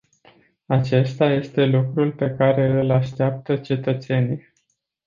[0.65, 4.53] Acesta este lucrul pe care îl așteaptă cetățenii.